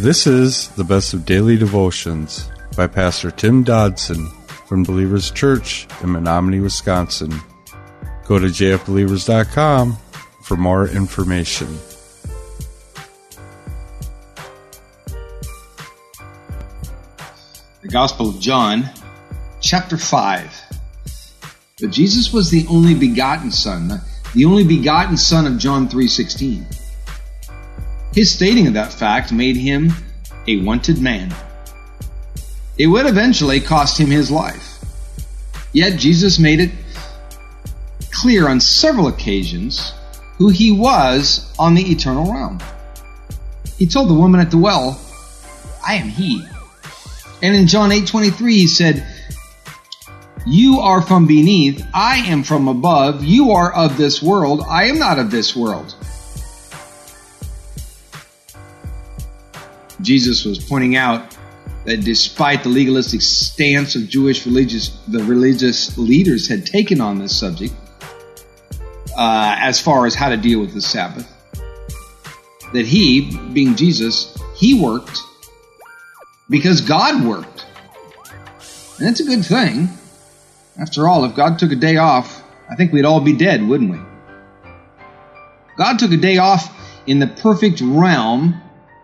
[0.00, 4.30] This is the best of daily devotions by Pastor Tim Dodson
[4.66, 7.38] from Believers Church in Menominee, Wisconsin.
[8.24, 9.98] Go to jfbelievers.com
[10.42, 11.68] for more information.
[17.82, 18.88] The Gospel of John,
[19.60, 20.62] chapter 5.
[21.78, 24.00] But Jesus was the only begotten Son,
[24.34, 26.79] the only begotten Son of John 3:16.
[28.12, 29.92] His stating of that fact made him
[30.46, 31.34] a wanted man.
[32.76, 34.78] It would eventually cost him his life.
[35.72, 36.70] Yet Jesus made it
[38.10, 39.92] clear on several occasions
[40.38, 42.58] who he was on the eternal realm.
[43.78, 45.00] He told the woman at the well,
[45.86, 46.44] I am he.
[47.42, 49.06] And in John 8:23 he said,
[50.46, 53.24] "You are from beneath, I am from above.
[53.24, 55.94] You are of this world, I am not of this world."
[60.02, 61.36] Jesus was pointing out
[61.84, 67.38] that despite the legalistic stance of Jewish religious the religious leaders had taken on this
[67.38, 67.74] subject,
[69.16, 71.28] uh, as far as how to deal with the Sabbath,
[72.72, 75.20] that he, being Jesus, he worked
[76.48, 77.66] because God worked.
[78.98, 79.88] And that's a good thing.
[80.78, 83.90] After all, if God took a day off, I think we'd all be dead, wouldn't
[83.90, 83.98] we?
[85.76, 86.70] God took a day off
[87.06, 88.60] in the perfect realm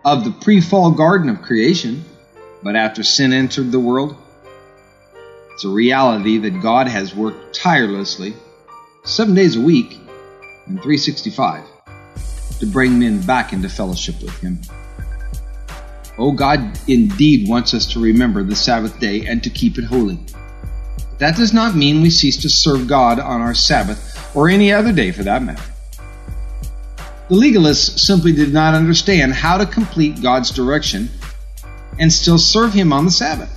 [0.07, 2.05] of the pre fall garden of creation,
[2.63, 4.15] but after sin entered the world,
[5.51, 8.33] it's a reality that God has worked tirelessly,
[9.03, 9.99] seven days a week,
[10.65, 11.65] and 365,
[12.59, 14.61] to bring men back into fellowship with Him.
[16.17, 20.19] Oh, God indeed wants us to remember the Sabbath day and to keep it holy.
[21.17, 24.93] That does not mean we cease to serve God on our Sabbath or any other
[24.93, 25.73] day for that matter.
[27.29, 31.09] The legalists simply did not understand how to complete God's direction
[31.99, 33.53] and still serve Him on the Sabbath.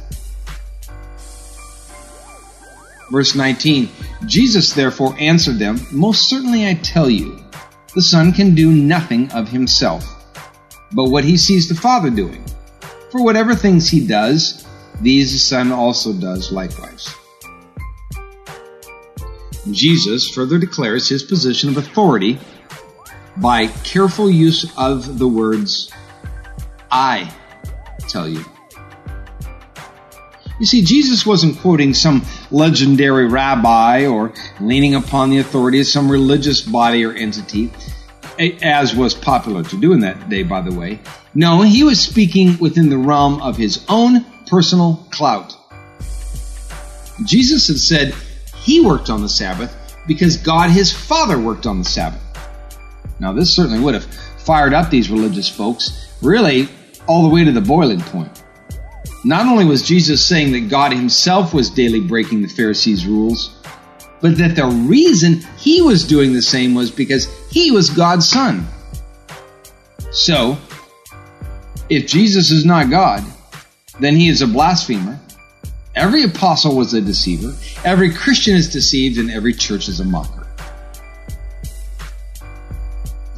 [3.10, 3.88] Verse 19
[4.26, 7.42] Jesus therefore answered them, Most certainly I tell you,
[7.94, 10.04] the Son can do nothing of himself,
[10.92, 12.44] but what he sees the Father doing.
[13.10, 14.66] For whatever things he does,
[15.00, 17.12] these the Son also does likewise.
[19.70, 22.38] Jesus further declares his position of authority
[23.40, 25.90] by careful use of the words,
[26.90, 27.32] I
[28.08, 28.44] tell you.
[30.58, 36.10] You see, Jesus wasn't quoting some legendary rabbi or leaning upon the authority of some
[36.10, 37.70] religious body or entity,
[38.62, 41.00] as was popular to do in that day, by the way.
[41.34, 45.56] No, he was speaking within the realm of his own personal clout.
[47.24, 48.14] Jesus had said
[48.56, 49.74] he worked on the Sabbath
[50.06, 52.22] because God his Father worked on the Sabbath.
[53.20, 56.68] Now, this certainly would have fired up these religious folks, really
[57.06, 58.42] all the way to the boiling point.
[59.24, 63.54] Not only was Jesus saying that God himself was daily breaking the Pharisees' rules,
[64.22, 68.66] but that the reason he was doing the same was because he was God's son.
[70.10, 70.56] So,
[71.90, 73.22] if Jesus is not God,
[73.98, 75.20] then he is a blasphemer.
[75.94, 77.54] Every apostle was a deceiver.
[77.84, 80.39] Every Christian is deceived, and every church is a mocker.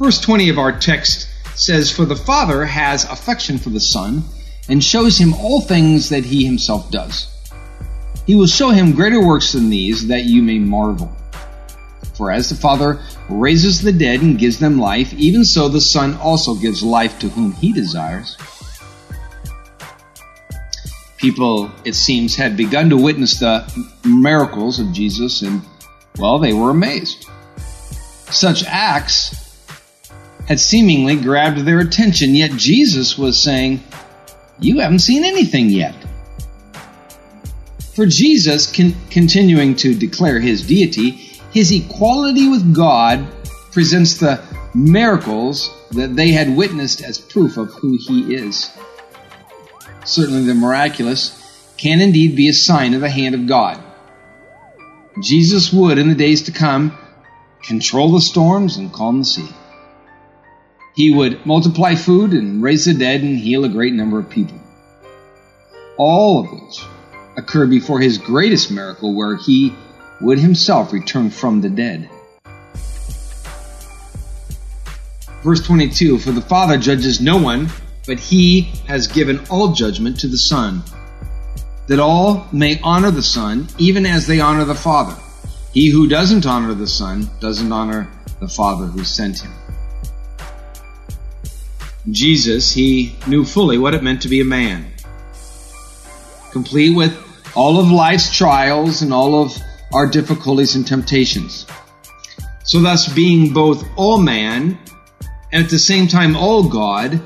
[0.03, 4.21] Verse 20 of our text says, For the Father has affection for the Son
[4.67, 7.33] and shows him all things that he himself does.
[8.27, 11.15] He will show him greater works than these, that you may marvel.
[12.15, 16.15] For as the Father raises the dead and gives them life, even so the Son
[16.15, 18.35] also gives life to whom he desires.
[21.15, 25.61] People, it seems, had begun to witness the miracles of Jesus, and,
[26.17, 27.25] well, they were amazed.
[28.29, 29.42] Such acts
[30.47, 33.83] had seemingly grabbed their attention, yet Jesus was saying,
[34.59, 35.95] You haven't seen anything yet.
[37.95, 41.11] For Jesus, con- continuing to declare his deity,
[41.51, 43.27] his equality with God
[43.71, 44.43] presents the
[44.73, 48.75] miracles that they had witnessed as proof of who he is.
[50.05, 51.39] Certainly, the miraculous
[51.77, 53.81] can indeed be a sign of the hand of God.
[55.21, 56.97] Jesus would, in the days to come,
[57.63, 59.49] control the storms and calm the sea.
[60.95, 64.59] He would multiply food and raise the dead and heal a great number of people.
[65.97, 66.85] All of which
[67.35, 69.73] occurred before his greatest miracle, where he
[70.21, 72.09] would himself return from the dead.
[75.43, 77.69] Verse 22 For the Father judges no one,
[78.05, 80.83] but he has given all judgment to the Son,
[81.87, 85.17] that all may honor the Son, even as they honor the Father.
[85.73, 88.07] He who doesn't honor the Son doesn't honor
[88.39, 89.51] the Father who sent him.
[92.11, 94.91] Jesus, he knew fully what it meant to be a man,
[96.51, 97.17] complete with
[97.55, 99.57] all of life's trials and all of
[99.93, 101.65] our difficulties and temptations.
[102.65, 104.77] So, thus, being both all man
[105.51, 107.21] and at the same time all God,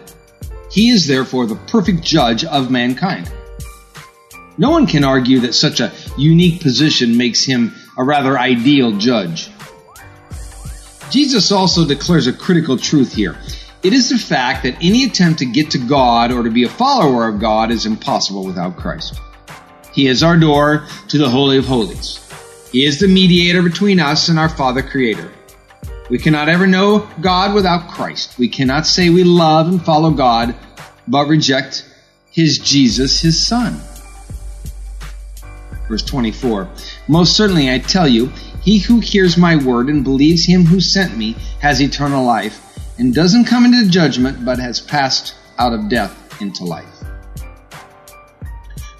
[0.70, 3.32] he is therefore the perfect judge of mankind.
[4.58, 9.50] No one can argue that such a unique position makes him a rather ideal judge.
[11.10, 13.38] Jesus also declares a critical truth here.
[13.84, 16.70] It is the fact that any attempt to get to God or to be a
[16.70, 19.20] follower of God is impossible without Christ.
[19.94, 22.24] He is our door to the Holy of Holies.
[22.72, 25.32] He is the mediator between us and our Father Creator.
[26.10, 28.38] We cannot ever know God without Christ.
[28.38, 30.56] We cannot say we love and follow God,
[31.08, 31.86] but reject
[32.32, 33.80] His Jesus, His Son.
[35.88, 36.70] Verse 24
[37.08, 38.28] Most certainly I tell you,
[38.62, 42.62] he who hears my word and believes him who sent me has eternal life,
[42.98, 46.86] and doesn't come into judgment, but has passed out of death into life.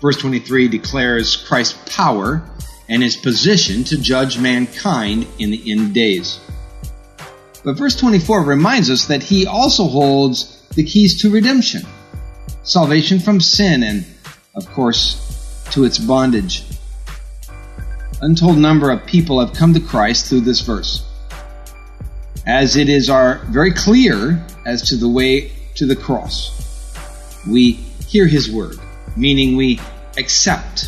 [0.02, 2.44] Verse 23 declares Christ's power
[2.90, 6.40] and his position to judge mankind in the end days.
[7.64, 11.82] But verse 24 reminds us that he also holds the keys to redemption,
[12.64, 14.06] salvation from sin, and,
[14.56, 16.64] of course, to its bondage.
[18.22, 21.06] Untold number of people have come to Christ through this verse,
[22.48, 26.54] as it is our very clear as to the way to the cross.
[27.48, 27.74] We
[28.08, 28.80] hear his word,
[29.16, 29.80] meaning we
[30.18, 30.88] accept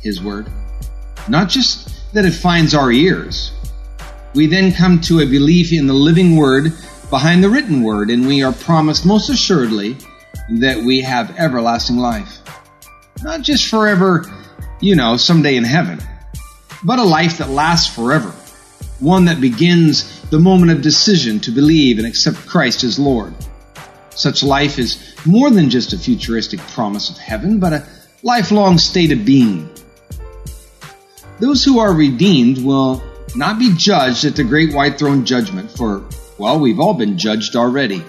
[0.00, 0.48] his word,
[1.28, 3.52] not just that it finds our ears,
[4.34, 6.72] we then come to a belief in the living word
[7.08, 9.96] behind the written word, and we are promised most assuredly
[10.58, 12.38] that we have everlasting life.
[13.22, 14.24] Not just forever,
[14.80, 16.00] you know, someday in heaven,
[16.82, 18.34] but a life that lasts forever.
[19.00, 23.34] One that begins the moment of decision to believe and accept Christ as Lord.
[24.10, 27.86] Such life is more than just a futuristic promise of heaven, but a
[28.22, 29.68] lifelong state of being.
[31.40, 33.02] Those who are redeemed will
[33.34, 36.04] not be judged at the great white throne judgment, for,
[36.38, 38.04] well, we've all been judged already.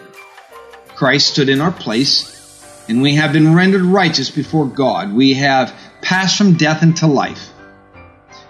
[0.95, 5.11] Christ stood in our place, and we have been rendered righteous before God.
[5.11, 7.49] We have passed from death into life.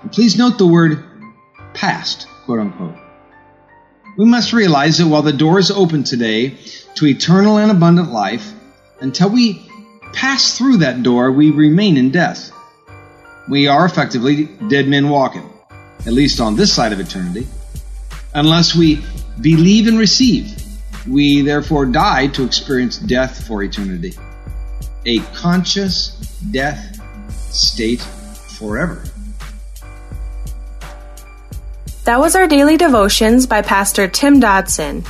[0.01, 1.04] And please note the word
[1.75, 2.95] passed, quote unquote.
[4.17, 6.57] We must realize that while the door is open today
[6.95, 8.53] to eternal and abundant life,
[9.01, 9.69] until we
[10.13, 12.51] pass through that door, we remain in death.
[13.49, 15.51] We are effectively dead men walking
[16.05, 17.47] at least on this side of eternity,
[18.33, 19.03] unless we
[19.41, 20.55] believe and receive.
[21.07, 24.13] We therefore die to experience death for eternity,
[25.05, 26.09] a conscious
[26.51, 26.99] death
[27.51, 29.03] state forever.
[32.05, 35.03] That was our daily devotions by Pastor Tim Dodson.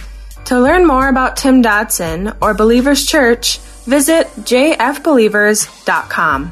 [0.45, 6.51] To learn more about Tim Dodson or Believers Church, visit jfbelievers.com.